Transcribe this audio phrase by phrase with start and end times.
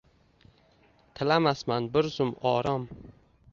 [1.19, 2.91] Tilamasman bir zumorom